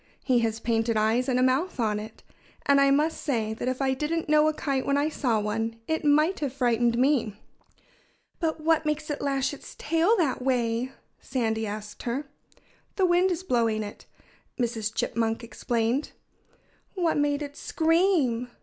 [0.23, 2.23] He has painted eyes and a mouth on it.
[2.65, 5.75] And I must say that if I didn't know a kite when I saw one
[5.87, 7.35] it might have frightened me."
[8.39, 12.25] "But what makes it lash its tail that way?" Sandy asked her.
[12.95, 14.07] "The wind is blowing it,"
[14.59, 14.91] Mrs.
[14.91, 16.13] Chipmunk explained.
[16.95, 18.47] "What made it scream?"